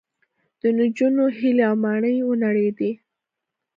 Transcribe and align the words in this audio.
د 0.61 0.61
نجونو 0.77 1.23
هیلې 1.37 1.63
او 1.69 1.75
ماڼۍ 1.83 2.15
ونړېدې 2.23 2.91